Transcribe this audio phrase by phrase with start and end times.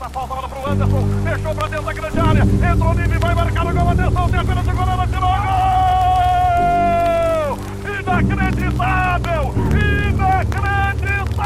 [0.00, 1.04] a falta bola pro Anderson.
[1.24, 2.42] Fechou pra dentro da grande área.
[2.42, 3.88] Entrou Nive, vai marcar o gol.
[3.88, 5.58] Atenção, tem apenas o goleiro, tirou gol!
[8.00, 9.54] Inacreditável!
[10.08, 11.38] Inacreditável!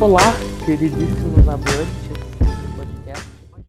[0.00, 0.34] Olá,
[0.64, 1.97] queridíssimos amantes.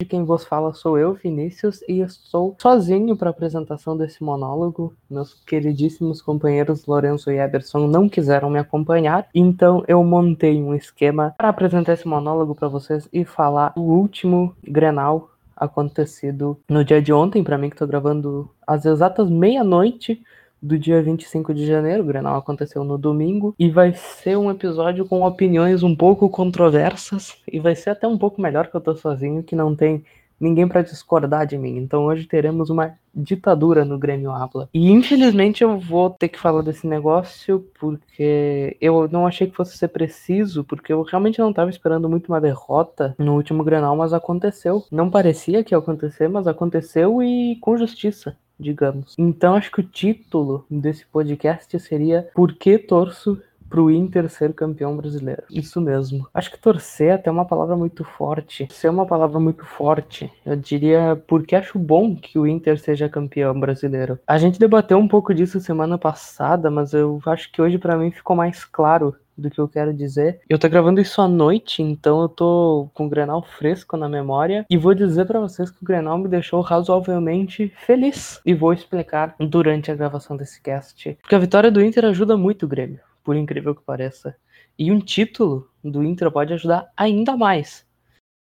[0.00, 4.94] De quem vos fala sou eu, Vinícius, e estou sozinho para a apresentação desse monólogo.
[5.10, 11.34] Meus queridíssimos companheiros Lourenço e Eberson não quiseram me acompanhar, então eu montei um esquema
[11.36, 17.12] para apresentar esse monólogo para vocês e falar o último Grenal acontecido no dia de
[17.12, 20.22] ontem, para mim que estou gravando às exatas meia-noite
[20.62, 22.02] do dia 25 de janeiro.
[22.02, 27.36] O Grenal aconteceu no domingo e vai ser um episódio com opiniões um pouco controversas
[27.50, 30.04] e vai ser até um pouco melhor que eu tô sozinho, que não tem
[30.40, 31.76] ninguém para discordar de mim.
[31.76, 34.68] Então hoje teremos uma ditadura no Grêmio Habla.
[34.72, 39.76] E infelizmente eu vou ter que falar desse negócio porque eu não achei que fosse
[39.76, 44.14] ser preciso, porque eu realmente não estava esperando muito uma derrota no último Grenal, mas
[44.14, 44.84] aconteceu.
[44.90, 49.14] Não parecia que ia acontecer, mas aconteceu e com justiça digamos.
[49.18, 54.96] Então acho que o título desse podcast seria Por que torço pro Inter ser campeão
[54.96, 55.44] brasileiro.
[55.48, 56.26] Isso mesmo.
[56.34, 58.66] Acho que torcer até é uma palavra muito forte.
[58.68, 60.30] Ser é uma palavra muito forte.
[60.44, 64.18] Eu diria porque acho bom que o Inter seja campeão brasileiro.
[64.26, 68.10] A gente debateu um pouco disso semana passada, mas eu acho que hoje para mim
[68.10, 70.40] ficou mais claro do que eu quero dizer.
[70.48, 74.64] Eu tô gravando isso à noite, então eu tô com o Grenal fresco na memória
[74.68, 79.34] e vou dizer para vocês que o Grenal me deixou razoavelmente feliz e vou explicar
[79.38, 81.18] durante a gravação desse cast.
[81.20, 84.36] Porque a vitória do Inter ajuda muito o Grêmio, por incrível que pareça.
[84.78, 87.84] E um título do Inter pode ajudar ainda mais.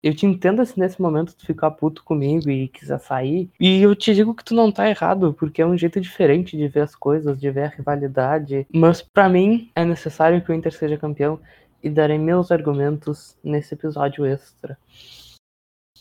[0.03, 3.49] Eu te entendo se nesse momento tu ficar puto comigo e quiser sair.
[3.59, 6.67] E eu te digo que tu não tá errado, porque é um jeito diferente de
[6.67, 8.67] ver as coisas, de ver a rivalidade.
[8.71, 11.39] Mas para mim é necessário que o Inter seja campeão
[11.83, 14.77] e darei meus argumentos nesse episódio extra.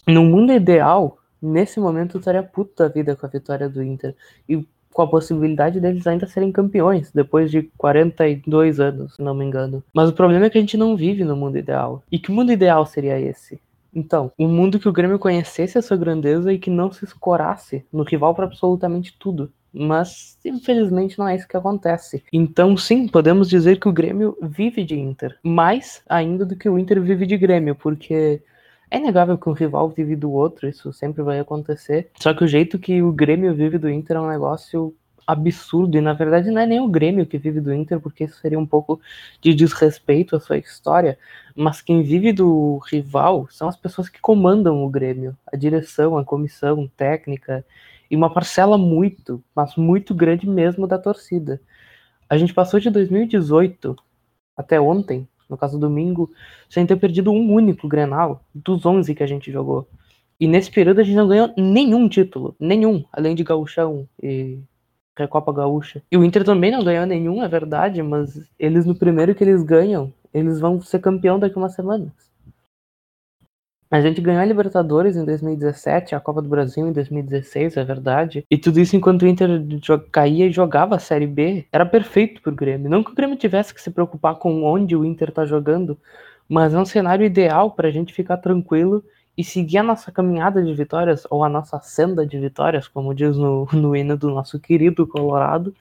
[0.07, 4.15] No mundo ideal, nesse momento eu estaria puto da vida com a vitória do Inter.
[4.49, 9.45] E com a possibilidade deles ainda serem campeões depois de 42 anos, se não me
[9.45, 9.85] engano.
[9.93, 12.03] Mas o problema é que a gente não vive no mundo ideal.
[12.11, 13.61] E que mundo ideal seria esse?
[13.97, 17.83] Então, um mundo que o Grêmio conhecesse a sua grandeza e que não se escorasse
[17.91, 19.51] no rival para absolutamente tudo.
[19.73, 22.23] Mas, infelizmente, não é isso que acontece.
[22.31, 25.39] Então, sim, podemos dizer que o Grêmio vive de Inter.
[25.43, 28.43] Mais ainda do que o Inter vive de Grêmio, porque
[28.91, 32.11] é inegável que um rival vive do outro, isso sempre vai acontecer.
[32.21, 34.95] Só que o jeito que o Grêmio vive do Inter é um negócio
[35.27, 38.41] absurdo, e na verdade não é nem o Grêmio que vive do Inter, porque isso
[38.41, 39.01] seria um pouco
[39.41, 41.19] de desrespeito à sua história,
[41.55, 46.25] mas quem vive do rival são as pessoas que comandam o Grêmio, a direção, a
[46.25, 47.65] comissão técnica,
[48.11, 51.61] e uma parcela muito, mas muito grande mesmo da torcida.
[52.29, 53.97] A gente passou de 2018
[54.57, 56.31] até ontem, no caso domingo,
[56.69, 59.89] sem ter perdido um único Grenal dos 11 que a gente jogou.
[60.39, 64.59] E nesse período a gente não ganhou nenhum título, nenhum, além de gauchão e
[65.17, 66.03] Recopa Gaúcha.
[66.11, 69.63] E o Inter também não ganhou nenhum, é verdade, mas eles no primeiro que eles
[69.63, 72.13] ganham, eles vão ser campeão daqui umas semanas.
[73.89, 78.45] A gente ganhou a Libertadores em 2017, a Copa do Brasil em 2016, é verdade.
[78.51, 79.49] E tudo isso enquanto o Inter
[80.11, 81.67] caía e jogava a Série B.
[81.71, 82.91] Era perfeito pro Grêmio.
[82.91, 85.97] Não que o Grêmio tivesse que se preocupar com onde o Inter tá jogando,
[86.49, 89.05] mas é um cenário ideal pra gente ficar tranquilo
[89.37, 93.37] e seguir a nossa caminhada de vitórias, ou a nossa senda de vitórias, como diz
[93.37, 95.75] no, no hino do nosso querido Colorado.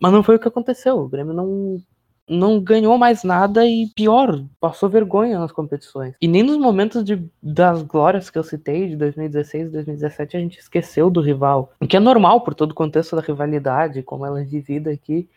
[0.00, 0.98] Mas não foi o que aconteceu.
[0.98, 1.80] O Grêmio não,
[2.28, 6.14] não ganhou mais nada e, pior, passou vergonha nas competições.
[6.20, 10.40] E nem nos momentos de, das glórias que eu citei, de 2016 e 2017, a
[10.40, 11.72] gente esqueceu do rival.
[11.80, 15.28] O que é normal por todo o contexto da rivalidade, como ela é vivida aqui.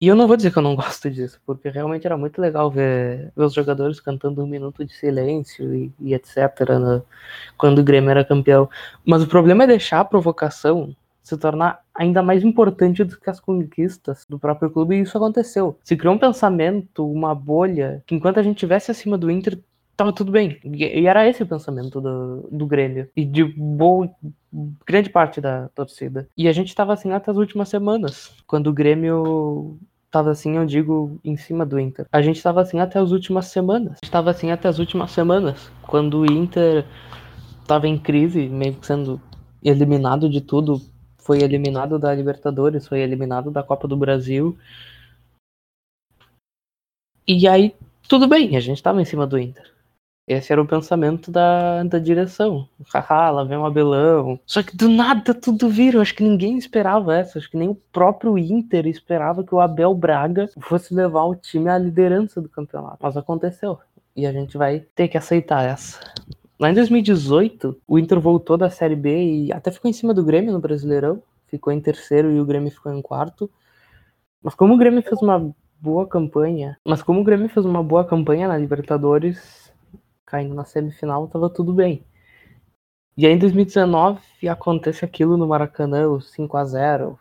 [0.00, 2.70] E eu não vou dizer que eu não gosto disso, porque realmente era muito legal
[2.70, 6.36] ver, ver os jogadores cantando um minuto de silêncio e, e etc.
[6.80, 7.02] Né,
[7.58, 8.68] quando o Grêmio era campeão.
[9.04, 13.38] Mas o problema é deixar a provocação se tornar ainda mais importante do que as
[13.38, 15.78] conquistas do próprio clube, e isso aconteceu.
[15.84, 19.58] Se criou um pensamento, uma bolha, que enquanto a gente estivesse acima do Inter,
[19.96, 20.58] tava tudo bem.
[20.64, 23.08] E era esse o pensamento do, do Grêmio.
[23.14, 24.10] E de boa,
[24.86, 26.26] grande parte da torcida.
[26.36, 29.78] E a gente tava assim até as últimas semanas, quando o Grêmio
[30.10, 32.06] tava assim, eu digo, em cima do Inter.
[32.10, 33.92] A gente tava assim até as últimas semanas.
[33.92, 36.84] A gente tava assim até as últimas semanas, quando o Inter
[37.66, 39.20] tava em crise, meio que sendo
[39.62, 40.80] eliminado de tudo.
[41.18, 44.58] Foi eliminado da Libertadores, foi eliminado da Copa do Brasil.
[47.26, 47.74] E aí,
[48.08, 49.70] tudo bem, a gente tava em cima do Inter.
[50.30, 52.68] Esse era o pensamento da, da direção.
[52.94, 54.38] Haha, lá vem um Abelão.
[54.46, 56.00] Só que do nada tudo vira.
[56.00, 57.36] Acho que ninguém esperava essa.
[57.36, 61.68] Acho que nem o próprio Inter esperava que o Abel Braga fosse levar o time
[61.68, 62.98] à liderança do campeonato.
[63.02, 63.80] Mas aconteceu.
[64.14, 65.98] E a gente vai ter que aceitar essa.
[66.60, 70.22] Lá em 2018, o Inter voltou da Série B e até ficou em cima do
[70.22, 71.20] Grêmio no Brasileirão.
[71.48, 73.50] Ficou em terceiro e o Grêmio ficou em quarto.
[74.40, 78.04] Mas como o Grêmio fez uma boa campanha, mas como o Grêmio fez uma boa
[78.04, 79.69] campanha na Libertadores,
[80.30, 82.04] caindo na semifinal, tava tudo bem.
[83.16, 87.18] E aí em 2019 acontece aquilo no Maracanã, o 5 a 0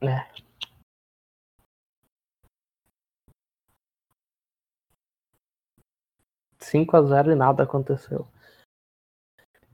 [0.00, 0.26] É.
[6.58, 8.26] Cinco a 0 e nada aconteceu.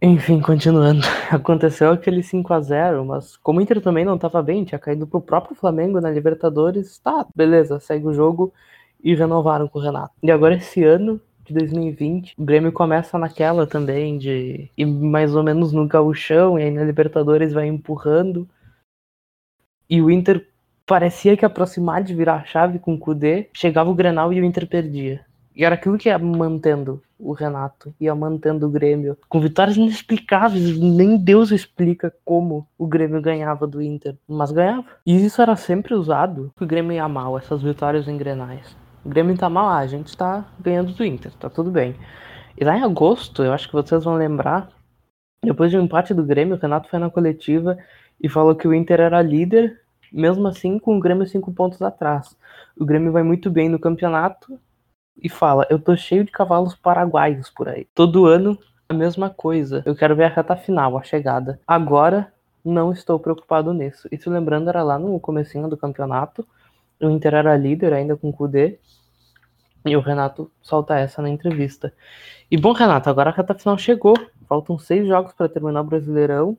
[0.00, 1.00] Enfim, continuando.
[1.30, 5.06] Aconteceu aquele 5 a 0 mas como o Inter também não estava bem, tinha caído
[5.06, 8.52] pro próprio Flamengo na Libertadores, tá, beleza, segue o jogo
[9.03, 10.12] e renovaram com o Renato.
[10.23, 15.43] E agora esse ano de 2020, o Grêmio começa naquela também de ir mais ou
[15.43, 18.49] menos no gauchão, e aí na Libertadores vai empurrando.
[19.89, 20.47] E o Inter
[20.87, 24.45] parecia que aproximar de virar a chave com o Kudê, chegava o Grenal e o
[24.45, 25.25] Inter perdia.
[25.55, 29.19] E era aquilo que ia mantendo o Renato, ia mantendo o Grêmio.
[29.29, 34.87] Com vitórias inexplicáveis, nem Deus explica como o Grêmio ganhava do Inter, mas ganhava.
[35.05, 38.77] E isso era sempre usado, o Grêmio ia mal, essas vitórias em Grenais.
[39.05, 41.97] O Grêmio tá mal, ah, a gente tá ganhando do Inter, tá tudo bem.
[42.56, 44.69] E lá em agosto, eu acho que vocês vão lembrar,
[45.43, 47.79] depois de um empate do Grêmio, o Renato foi na coletiva
[48.21, 49.81] e falou que o Inter era líder,
[50.12, 52.37] mesmo assim com o Grêmio cinco pontos atrás.
[52.77, 54.59] O Grêmio vai muito bem no campeonato,
[55.23, 57.87] e fala: Eu tô cheio de cavalos paraguaios por aí.
[57.95, 58.59] Todo ano
[58.89, 59.83] a mesma coisa.
[59.85, 61.61] Eu quero ver a reta final, a chegada.
[61.67, 62.33] Agora
[62.65, 64.09] não estou preocupado nisso.
[64.11, 66.47] Isso lembrando era lá no comecinho do campeonato.
[67.00, 68.79] O Inter era líder ainda com o Kudê.
[69.85, 71.93] E o Renato solta essa na entrevista.
[72.50, 74.15] E bom, Renato, agora a reta final chegou.
[74.49, 76.56] Faltam seis jogos para terminar o Brasileirão.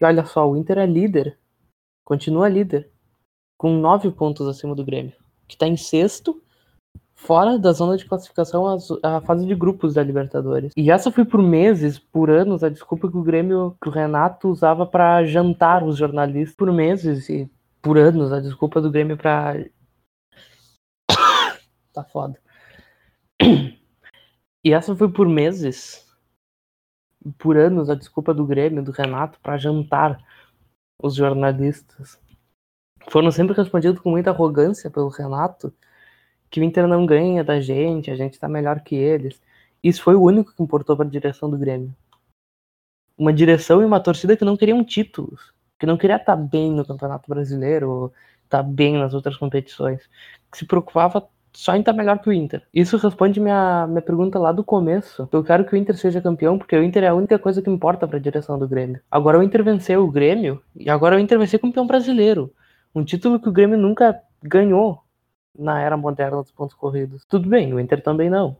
[0.00, 1.38] E olha só, o Inter é líder.
[2.04, 2.90] Continua líder.
[3.58, 5.12] Com nove pontos acima do Grêmio.
[5.46, 6.40] Que está em sexto
[7.20, 10.72] fora da zona de classificação à fase de grupos da Libertadores.
[10.74, 14.48] E essa foi por meses, por anos, a desculpa que o Grêmio, que o Renato
[14.48, 16.56] usava para jantar os jornalistas.
[16.56, 17.50] Por meses e
[17.82, 19.66] por anos, a desculpa do Grêmio para
[21.92, 22.40] tá foda.
[24.62, 26.06] E essa foi por meses,
[27.38, 30.22] por anos, a desculpa do Grêmio, do Renato, para jantar
[31.02, 32.20] os jornalistas.
[33.08, 35.72] Foram sempre respondidos com muita arrogância pelo Renato
[36.50, 39.40] que o Inter não ganha da gente, a gente tá melhor que eles.
[39.82, 41.94] Isso foi o único que importou para a direção do Grêmio.
[43.16, 46.72] Uma direção e uma torcida que não queriam títulos, que não queria estar tá bem
[46.72, 48.12] no Campeonato Brasileiro,
[48.44, 50.02] estar tá bem nas outras competições,
[50.50, 52.62] que se preocupava só estar tá melhor que o Inter.
[52.72, 55.28] Isso responde minha, minha pergunta lá do começo.
[55.32, 57.70] Eu quero que o Inter seja campeão, porque o Inter é a única coisa que
[57.70, 59.00] importa para a direção do Grêmio.
[59.10, 62.52] Agora o Inter venceu o Grêmio, e agora o Inter vai ser campeão brasileiro.
[62.94, 65.02] Um título que o Grêmio nunca ganhou
[65.58, 67.24] na era moderna dos pontos corridos.
[67.28, 68.56] Tudo bem, o Inter também não.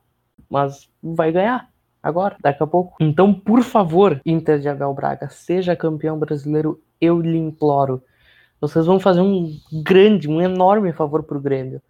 [0.48, 1.69] Mas vai ganhar
[2.02, 2.96] agora, daqui a pouco.
[3.00, 8.02] Então, por favor, Inter de Abel Braga, seja campeão brasileiro, eu lhe imploro.
[8.60, 9.50] Vocês vão fazer um
[9.82, 11.81] grande, um enorme favor pro Grêmio.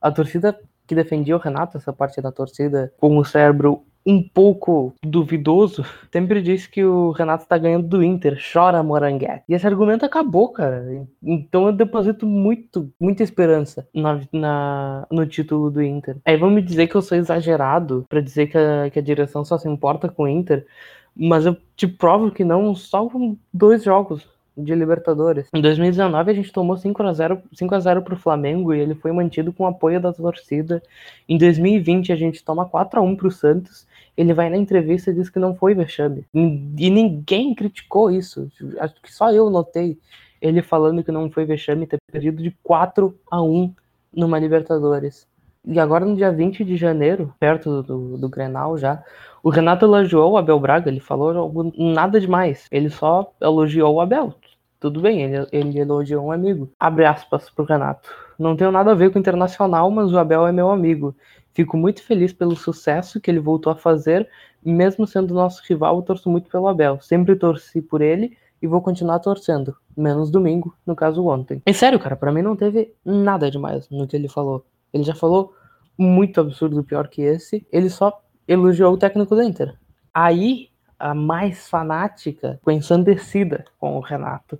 [0.00, 4.94] A torcida que defendia o Renato, essa parte da torcida, com o cérebro um pouco
[5.02, 9.44] duvidoso, sempre disse que o Renato tá ganhando do Inter, chora Moranguete.
[9.48, 11.06] E esse argumento acabou, cara.
[11.22, 16.16] Então eu deposito muito, muita esperança na, na, no título do Inter.
[16.24, 19.44] Aí vão me dizer que eu sou exagerado para dizer que a, que a direção
[19.44, 20.66] só se importa com o Inter,
[21.14, 24.26] mas eu te provo que não, só com dois jogos
[24.62, 25.48] de Libertadores.
[25.54, 28.94] Em 2019 a gente tomou 5 a 0, 5 a 0 pro Flamengo e ele
[28.94, 30.82] foi mantido com o apoio da torcida.
[31.28, 33.86] Em 2020 a gente toma 4 a 1 pro Santos.
[34.16, 36.24] Ele vai na entrevista e diz que não foi vexame.
[36.34, 38.50] E ninguém criticou isso.
[38.78, 39.98] Acho que só eu notei
[40.40, 43.74] ele falando que não foi vexame ter perdido de 4 a 1
[44.12, 45.28] numa Libertadores.
[45.64, 49.02] E agora no dia 20 de janeiro, perto do, do Grenal já,
[49.42, 52.66] o Renato elogiou o Abel Braga, ele falou nada demais.
[52.70, 54.34] Ele só elogiou o Abel.
[54.80, 56.72] Tudo bem, ele, ele elogiou um amigo.
[56.80, 58.08] Abre aspas pro Renato.
[58.38, 61.14] Não tenho nada a ver com o Internacional, mas o Abel é meu amigo.
[61.52, 64.26] Fico muito feliz pelo sucesso que ele voltou a fazer,
[64.64, 66.98] mesmo sendo nosso rival, eu torço muito pelo Abel.
[67.00, 69.76] Sempre torci por ele e vou continuar torcendo.
[69.94, 71.60] Menos domingo, no caso ontem.
[71.66, 74.64] É sério, cara, para mim não teve nada demais no que ele falou.
[74.92, 75.52] Ele já falou
[75.98, 77.66] muito absurdo pior que esse.
[77.70, 79.74] Ele só elogiou o técnico do Inter.
[80.14, 80.69] Aí,
[81.00, 84.58] a mais fanática ficou ensandecida com o Renato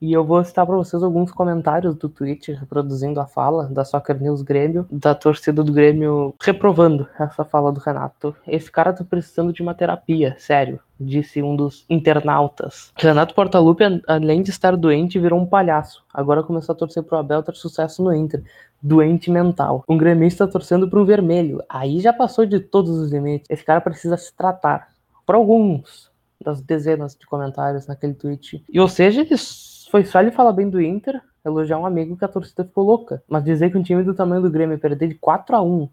[0.00, 4.20] E eu vou citar para vocês alguns comentários do Twitter reproduzindo a fala da Soccer
[4.20, 8.34] News Grêmio, da torcida do Grêmio reprovando essa fala do Renato.
[8.44, 12.90] Esse cara tá precisando de uma terapia, sério, disse um dos internautas.
[12.96, 16.02] Renato Portaluppi, além de estar doente, virou um palhaço.
[16.12, 18.42] Agora começou a torcer pro Abel ter sucesso no Inter.
[18.82, 19.84] Doente mental.
[19.88, 21.62] Um gremista torcendo um vermelho.
[21.68, 23.48] Aí já passou de todos os limites.
[23.48, 24.91] Esse cara precisa se tratar.
[25.32, 26.10] Por alguns
[26.44, 28.62] das dezenas de comentários naquele tweet.
[28.70, 32.24] E ou seja, eles foi só ele falar bem do Inter, elogiar um amigo que
[32.26, 33.22] a torcida ficou louca.
[33.26, 35.88] Mas dizer que um time do tamanho do Grêmio perder de 4 a 1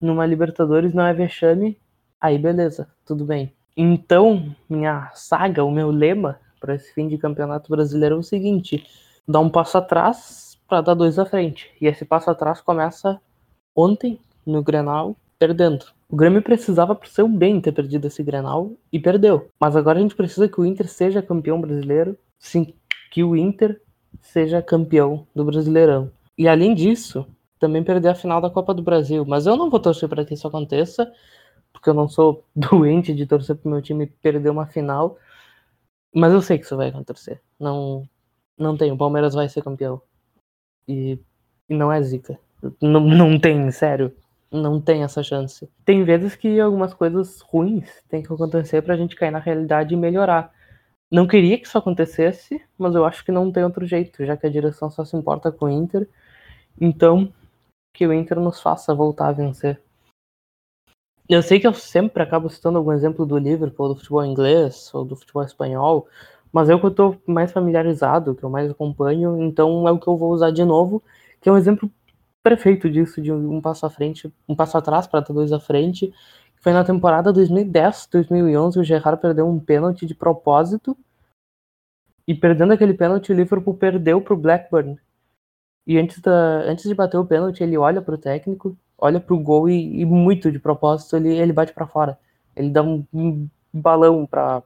[0.00, 1.76] numa Libertadores não é vexame,
[2.20, 3.52] aí beleza, tudo bem.
[3.76, 8.86] Então, minha saga, o meu lema para esse fim de campeonato brasileiro é o seguinte:
[9.26, 11.68] dar um passo atrás para dar dois à frente.
[11.80, 13.20] E esse passo atrás começa
[13.74, 15.84] ontem no Grenal, perdendo.
[16.08, 19.48] O Grêmio precisava pro seu bem ter perdido esse Grenal e perdeu.
[19.58, 22.74] Mas agora a gente precisa que o Inter seja campeão brasileiro, sim,
[23.10, 23.80] que o Inter
[24.20, 26.10] seja campeão do Brasileirão.
[26.36, 27.26] E além disso,
[27.58, 29.24] também perder a final da Copa do Brasil.
[29.24, 31.12] Mas eu não vou torcer para que isso aconteça,
[31.72, 35.18] porque eu não sou doente de torcer para meu time perder uma final.
[36.14, 37.40] Mas eu sei que isso vai acontecer.
[37.58, 38.08] Não,
[38.58, 38.92] não tem.
[38.92, 40.00] O Palmeiras vai ser campeão.
[40.86, 41.18] E,
[41.68, 42.38] e não é zica.
[42.80, 44.14] Não, não tem, sério.
[44.54, 45.68] Não tem essa chance.
[45.84, 49.96] Tem vezes que algumas coisas ruins têm que acontecer pra gente cair na realidade e
[49.96, 50.52] melhorar.
[51.10, 54.46] Não queria que isso acontecesse, mas eu acho que não tem outro jeito, já que
[54.46, 56.08] a direção só se importa com o Inter.
[56.80, 57.32] Então,
[57.92, 59.80] que o Inter nos faça voltar a vencer.
[61.28, 65.04] Eu sei que eu sempre acabo citando algum exemplo do Liverpool, do futebol inglês ou
[65.04, 66.06] do futebol espanhol,
[66.52, 69.98] mas é o que eu estou mais familiarizado, que eu mais acompanho, então é o
[69.98, 71.02] que eu vou usar de novo,
[71.40, 71.90] que é um exemplo
[72.44, 76.12] perfeito disso, de um passo à frente, um passo atrás para dois à frente,
[76.60, 80.96] foi na temporada 2010-2011 o Gerrard perdeu um pênalti de propósito
[82.28, 84.98] e perdendo aquele pênalti o Liverpool perdeu para o Blackburn.
[85.86, 89.34] E antes, da, antes de bater o pênalti ele olha para o técnico, olha para
[89.34, 92.18] o gol e, e, muito de propósito ele, ele bate para fora.
[92.56, 94.62] Ele dá um, um balão para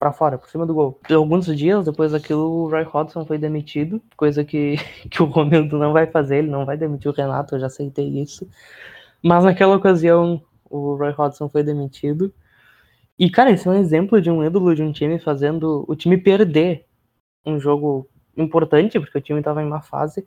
[0.00, 0.98] para fora, por cima do gol.
[1.10, 4.76] Alguns dias depois daquilo, o Roy Hodgson foi demitido, coisa que,
[5.10, 8.08] que o Romildo não vai fazer, ele não vai demitir o Renato, eu já aceitei
[8.08, 8.48] isso.
[9.22, 12.32] Mas naquela ocasião, o Roy Hodgson foi demitido.
[13.18, 16.16] E, cara, esse é um exemplo de um ídolo de um time fazendo o time
[16.16, 16.86] perder
[17.44, 20.26] um jogo importante, porque o time estava em uma fase,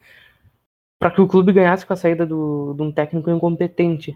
[1.00, 4.16] para que o clube ganhasse com a saída do, de um técnico incompetente.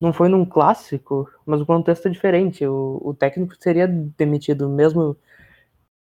[0.00, 2.66] Não foi num clássico, mas o contexto é diferente.
[2.66, 5.16] O, o técnico seria demitido, mesmo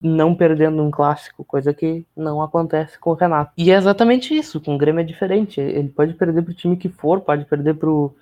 [0.02, 3.52] não perdendo um clássico, coisa que não acontece com o Renato.
[3.58, 5.60] E é exatamente isso, com o Grêmio é diferente.
[5.60, 8.16] Ele pode perder pro time que for, pode perder pro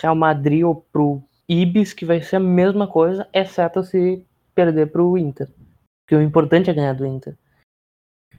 [0.00, 5.18] Real Madrid ou pro Ibis, que vai ser a mesma coisa, exceto se perder pro
[5.18, 5.48] Inter.
[6.04, 7.36] Porque o importante é ganhar do Inter.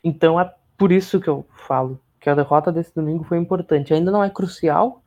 [0.03, 3.93] Então é por isso que eu falo que a derrota desse domingo foi importante.
[3.93, 5.03] Ainda não é crucial,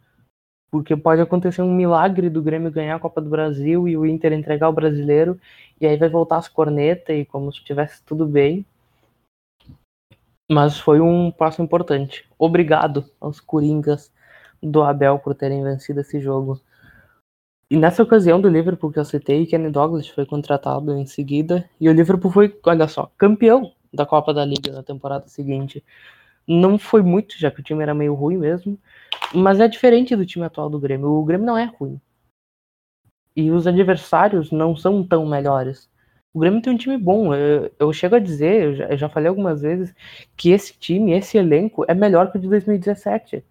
[0.70, 4.32] porque pode acontecer um milagre do Grêmio ganhar a Copa do Brasil e o Inter
[4.32, 5.38] entregar o brasileiro,
[5.80, 8.64] e aí vai voltar as cornetas e como se tivesse tudo bem.
[10.50, 12.28] Mas foi um passo importante.
[12.38, 14.12] Obrigado aos Coringas
[14.62, 16.60] do Abel por terem vencido esse jogo.
[17.70, 21.88] E nessa ocasião do Liverpool que eu citei, Kenny Douglas foi contratado em seguida, e
[21.88, 25.82] o Liverpool foi, olha só, campeão da Copa da Liga na temporada seguinte.
[26.52, 28.76] Não foi muito, já que o time era meio ruim mesmo,
[29.32, 31.08] mas é diferente do time atual do Grêmio.
[31.08, 32.00] O Grêmio não é ruim.
[33.36, 35.88] E os adversários não são tão melhores.
[36.34, 37.32] O Grêmio tem um time bom.
[37.32, 39.94] Eu, eu chego a dizer, eu já, eu já falei algumas vezes,
[40.36, 43.44] que esse time, esse elenco, é melhor que o de 2017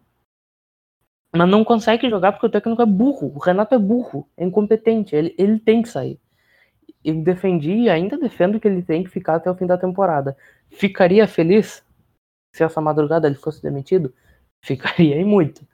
[1.36, 3.32] mas não consegue jogar porque o técnico é burro.
[3.36, 5.16] O Renato é burro, é incompetente.
[5.16, 6.20] Ele, ele tem que sair.
[7.04, 10.36] Eu defendi e ainda defendo que ele tem que ficar até o fim da temporada.
[10.72, 11.84] Ficaria feliz
[12.56, 14.14] se essa madrugada ele fosse demitido?
[14.64, 15.68] Ficaria e muito.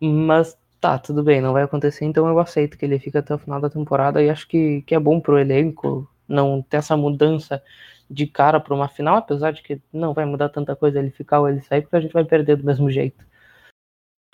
[0.00, 3.38] Mas tá, tudo bem, não vai acontecer, então eu aceito que ele fique até o
[3.38, 7.62] final da temporada e acho que, que é bom pro elenco não ter essa mudança
[8.10, 11.40] de cara para uma final, apesar de que não vai mudar tanta coisa ele ficar
[11.40, 13.26] ou ele sair, porque a gente vai perder do mesmo jeito.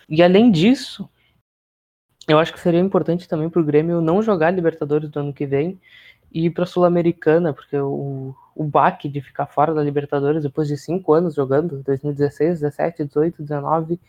[0.09, 1.09] E além disso,
[2.29, 5.47] eu acho que seria importante também para o Grêmio não jogar Libertadores do ano que
[5.47, 5.81] vem
[6.35, 10.69] e ir para a Sul-Americana, porque o, o baque de ficar fora da Libertadores depois
[10.69, 14.00] de cinco anos jogando, 2016, 17, 18, 19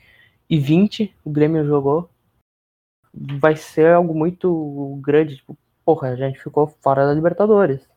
[0.50, 2.10] e 20, o Grêmio jogou,
[3.13, 5.38] vai ser algo muito grande.
[5.38, 7.88] Tipo, porra, a gente ficou fora da Libertadores.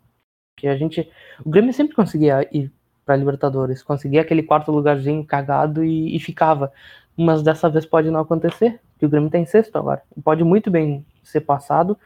[0.57, 1.11] Que a gente.
[1.45, 2.71] O Grêmio sempre conseguia ir
[3.07, 6.71] para Libertadores, conseguia aquele quarto lugarzinho cagado e, e ficava
[7.19, 10.01] mas dessa vez pode não acontecer, que o Grêmio tem tá sexto agora.
[10.23, 11.99] Pode muito bem ser passado.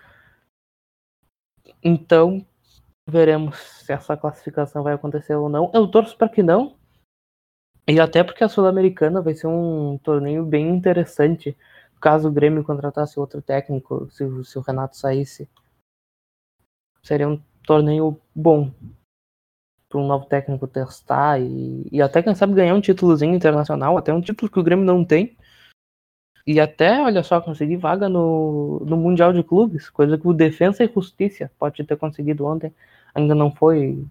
[1.83, 2.45] Então,
[3.07, 5.71] veremos se essa classificação vai acontecer ou não.
[5.75, 6.77] Eu torço para que não,
[7.87, 11.57] E até porque a Sul-Americana vai ser um torneio bem interessante,
[12.01, 15.49] caso o Grêmio contratasse outro técnico, se, se o Renato saísse.
[17.03, 18.73] Seria um torneio bom
[19.89, 24.13] para um novo técnico testar e, e até, quem sabe, ganhar um títulozinho internacional, até
[24.13, 25.37] um título que o Grêmio não tem.
[26.47, 30.83] E até, olha só, conseguir vaga no, no Mundial de Clubes, coisa que o Defensa
[30.83, 32.75] e Justiça pode ter conseguido ontem.
[33.15, 34.05] Ainda não foi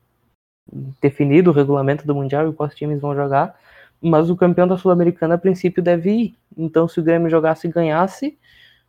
[1.02, 3.60] definido o regulamento do Mundial e quais times vão jogar,
[4.02, 6.36] mas o campeão da Sul-Americana a princípio deve ir.
[6.58, 8.38] Então, se o Grêmio jogasse e ganhasse,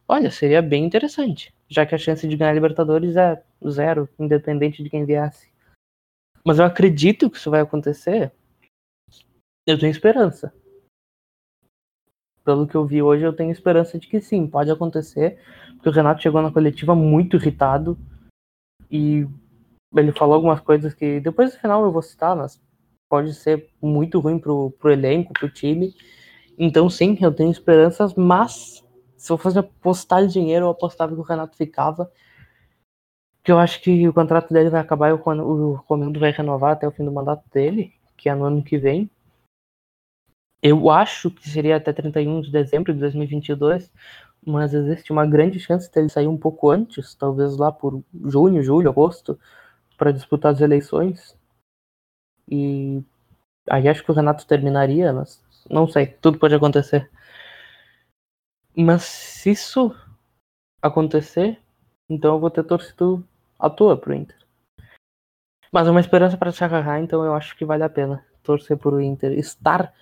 [0.07, 4.91] olha, seria bem interessante, já que a chance de ganhar Libertadores é zero, independente de
[4.91, 5.51] quem viesse.
[6.45, 8.31] Mas eu acredito que isso vai acontecer.
[9.67, 10.53] Eu tenho esperança
[12.45, 15.39] pelo que eu vi hoje, eu tenho esperança de que sim, pode acontecer,
[15.75, 17.97] porque o Renato chegou na coletiva muito irritado
[18.91, 19.27] e
[19.95, 22.61] ele falou algumas coisas que depois no final eu vou citar, mas
[23.09, 25.95] pode ser muito ruim pro, pro elenco, pro time.
[26.59, 28.83] Então sim, eu tenho esperanças, mas
[29.17, 32.11] se eu fosse apostar dinheiro, eu apostava que o Renato ficava.
[33.45, 36.73] Que eu acho que o contrato dele vai acabar e o, o Comendo vai renovar
[36.73, 39.11] até o fim do mandato dele, que é no ano que vem.
[40.63, 43.93] Eu acho que seria até 31 de dezembro de 2022,
[44.47, 48.89] mas existe uma grande chance dele sair um pouco antes, talvez lá por junho, julho,
[48.89, 49.39] agosto,
[49.99, 51.37] para disputar as eleições.
[52.49, 53.03] E
[53.69, 57.11] aí acho que o Renato terminaria, mas não sei, tudo pode acontecer.
[58.77, 59.95] Mas se isso
[60.81, 61.61] acontecer,
[62.09, 63.27] então eu vou ter torcido
[63.59, 64.37] à toa pro Inter.
[65.73, 69.01] Mas é uma esperança para agarrar, então eu acho que vale a pena torcer pro
[69.01, 69.33] Inter.
[69.33, 69.93] Estar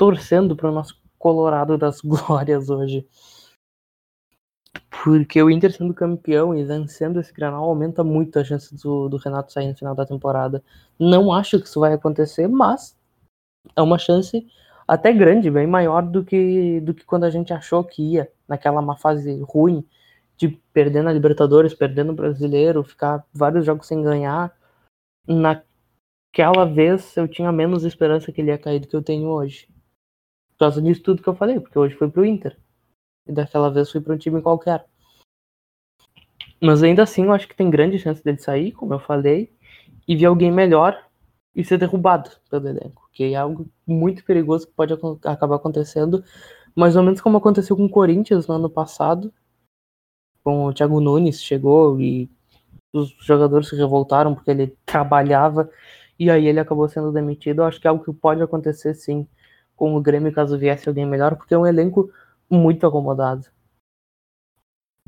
[0.00, 3.06] torcendo para o nosso Colorado das glórias hoje.
[5.04, 9.18] Porque o Inter sendo campeão e vencendo esse granal aumenta muito a chance do, do
[9.18, 10.64] Renato sair no final da temporada.
[10.98, 12.98] Não acho que isso vai acontecer, mas
[13.76, 14.46] é uma chance
[14.88, 18.80] até grande, bem maior do que, do que quando a gente achou que ia, naquela
[18.80, 19.86] uma fase ruim,
[20.34, 24.56] de perder na Libertadores, perder no Brasileiro, ficar vários jogos sem ganhar.
[25.28, 29.68] Naquela vez eu tinha menos esperança que ele ia cair do que eu tenho hoje
[30.60, 32.56] causa disso tudo que eu falei, porque hoje foi pro Inter.
[33.26, 34.84] E daquela vez foi para um time qualquer.
[36.60, 39.52] Mas ainda assim, eu acho que tem grande chance dele sair, como eu falei,
[40.06, 41.02] e vir alguém melhor
[41.54, 44.92] e ser derrubado pelo elenco, que é algo muito perigoso que pode
[45.24, 46.22] acabar acontecendo,
[46.74, 49.32] mais ou menos como aconteceu com o Corinthians no ano passado,
[50.44, 52.30] com o Thiago Nunes chegou e
[52.92, 55.70] os jogadores se revoltaram porque ele trabalhava
[56.18, 57.60] e aí ele acabou sendo demitido.
[57.60, 59.26] Eu acho que é algo que pode acontecer sim
[59.80, 62.12] com o Grêmio caso viesse alguém melhor, porque é um elenco
[62.50, 63.46] muito acomodado.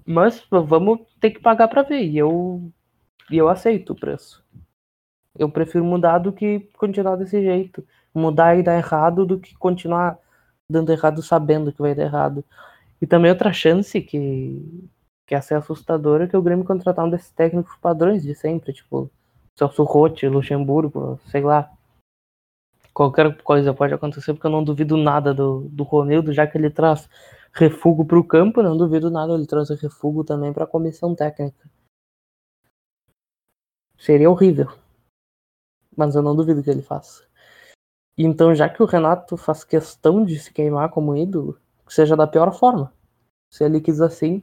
[0.06, 2.72] Mas vamos ter que pagar para ver, e eu,
[3.30, 4.42] e eu aceito o preço.
[5.38, 7.87] Eu prefiro mudar do que continuar desse jeito.
[8.14, 10.18] Mudar e dar errado do que continuar
[10.68, 12.42] dando errado sabendo que vai dar errado.
[13.00, 14.88] E também outra chance que,
[15.26, 18.72] que é ser assustadora é que o Grêmio contratar um desses técnicos padrões de sempre,
[18.72, 19.11] tipo
[19.54, 21.70] Celso Rotti, Luxemburgo, sei lá
[22.92, 26.70] qualquer coisa pode acontecer, porque eu não duvido nada do, do Romildo, já que ele
[26.70, 27.09] traz
[27.52, 31.70] refúgio para o campo, não duvido nada ele traz refúgio também para a comissão técnica.
[33.98, 34.68] Seria horrível,
[35.96, 37.24] mas eu não duvido que ele faça.
[38.16, 42.26] Então, já que o Renato faz questão de se queimar como ídolo, que seja da
[42.26, 42.92] pior forma.
[43.50, 44.42] Se ele quis assim,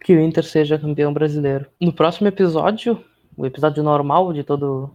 [0.00, 1.68] que o Inter seja campeão brasileiro.
[1.80, 3.04] No próximo episódio,
[3.36, 4.90] o episódio normal de todo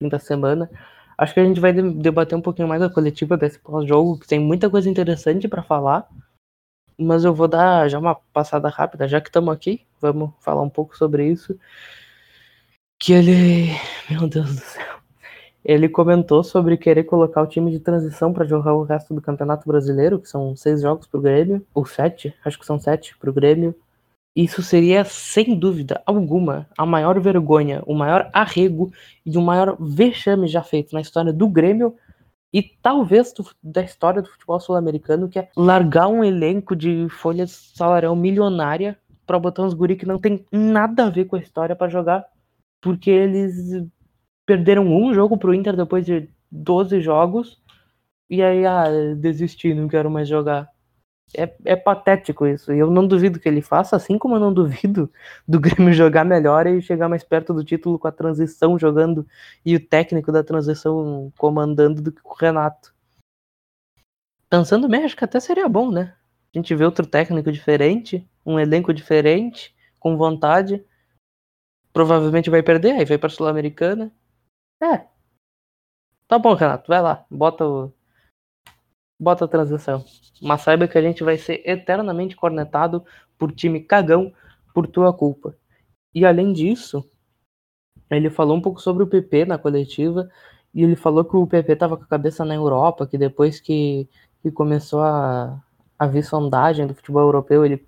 [0.00, 0.70] quinta semana,
[1.18, 4.38] Acho que a gente vai debater um pouquinho mais a coletiva desse pós-jogo, que tem
[4.38, 6.08] muita coisa interessante para falar.
[6.96, 10.70] Mas eu vou dar já uma passada rápida, já que estamos aqui, vamos falar um
[10.70, 11.58] pouco sobre isso.
[12.98, 13.68] Que ele.
[14.08, 14.98] Meu Deus do céu.
[15.64, 19.68] Ele comentou sobre querer colocar o time de transição para jogar o resto do Campeonato
[19.68, 23.74] Brasileiro, que são seis jogos pro Grêmio, ou sete, acho que são sete pro Grêmio.
[24.38, 28.92] Isso seria, sem dúvida alguma, a maior vergonha, o maior arrego
[29.26, 31.96] e o maior vexame já feito na história do Grêmio
[32.52, 37.46] e talvez do, da história do futebol sul-americano, que é largar um elenco de folha
[37.46, 38.96] de salarial milionária
[39.26, 42.24] para botar uns guri que não tem nada a ver com a história para jogar,
[42.80, 43.84] porque eles
[44.46, 47.60] perderam um jogo pro Inter depois de 12 jogos
[48.30, 48.84] e aí, ah,
[49.16, 50.70] desisti, não quero mais jogar.
[51.36, 52.72] É, é patético isso.
[52.72, 55.12] E eu não duvido que ele faça, assim como eu não duvido
[55.46, 59.26] do Grêmio jogar melhor e chegar mais perto do título com a transição jogando
[59.64, 62.94] e o técnico da transição comandando do que o Renato.
[64.48, 66.14] Pensando bem, acho que até seria bom, né?
[66.54, 70.82] A gente vê outro técnico diferente, um elenco diferente, com vontade.
[71.92, 74.10] Provavelmente vai perder, aí vai pra Sul-Americana.
[74.82, 75.06] É.
[76.26, 77.92] Tá bom, Renato, vai lá, bota o
[79.18, 80.04] bota a transição.
[80.40, 83.04] Mas saiba que a gente vai ser eternamente cornetado
[83.38, 84.32] por time cagão
[84.72, 85.56] por tua culpa.
[86.14, 87.04] E além disso,
[88.10, 90.28] ele falou um pouco sobre o PP na coletiva
[90.74, 94.08] e ele falou que o PP estava com a cabeça na Europa, que depois que,
[94.42, 95.62] que começou a,
[95.98, 97.86] a vir sondagem do futebol europeu, ele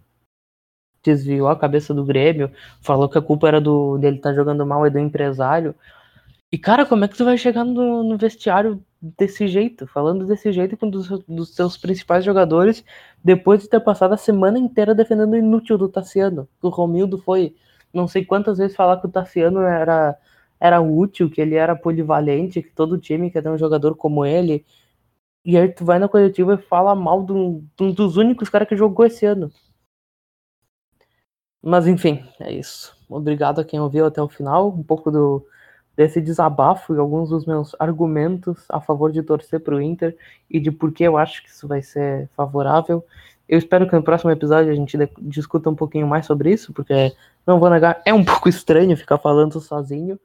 [1.03, 2.51] desviou a cabeça do Grêmio,
[2.83, 5.75] falou que a culpa era do dele estar tá jogando mal e do empresário.
[6.53, 10.51] E cara, como é que tu vai chegar no, no vestiário desse jeito, falando desse
[10.53, 12.85] jeito com um dos, dos seus principais jogadores,
[13.23, 16.49] depois de ter passado a semana inteira defendendo o inútil do Tassiano?
[16.61, 17.55] O Romildo foi
[17.93, 20.19] não sei quantas vezes falar que o Tassiano era,
[20.59, 24.65] era útil, que ele era polivalente, que todo time quer ter um jogador como ele.
[25.45, 28.77] E aí tu vai na coletiva e fala mal de um, dos únicos caras que
[28.77, 29.51] jogou esse ano.
[31.63, 32.97] Mas enfim, é isso.
[33.09, 34.69] Obrigado a quem ouviu até o final.
[34.69, 35.47] Um pouco do,
[36.01, 40.17] desse desabafo e alguns dos meus argumentos a favor de torcer para o Inter
[40.49, 43.05] e de por que eu acho que isso vai ser favorável.
[43.47, 47.15] Eu espero que no próximo episódio a gente discuta um pouquinho mais sobre isso, porque
[47.47, 50.19] não vou negar, é um pouco estranho ficar falando sozinho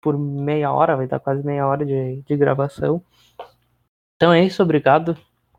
[0.00, 3.02] por meia hora, vai dar quase meia hora de, de gravação.
[4.16, 5.18] Então é isso, obrigado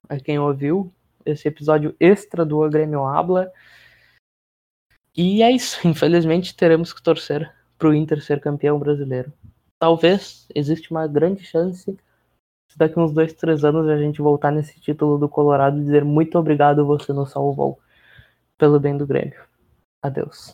[0.09, 0.91] a quem ouviu
[1.23, 3.51] esse episódio extra do Grêmio Habla.
[5.15, 7.53] E é isso, infelizmente teremos que torcer
[7.85, 9.31] para o Inter ser campeão brasileiro.
[9.77, 11.95] Talvez existe uma grande chance
[12.67, 16.03] se daqui uns dois, três anos a gente voltar nesse título do Colorado e dizer
[16.03, 17.79] muito obrigado, você nos salvou
[18.57, 19.39] pelo bem do Grêmio.
[20.01, 20.53] Adeus.